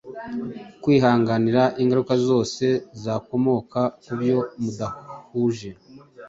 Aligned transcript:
Kwihanganira 0.81 1.63
ingaruka 1.81 2.13
zose 2.27 2.65
zakomoka 3.03 3.81
kubyo 4.03 4.39
mudahuje 4.61 5.69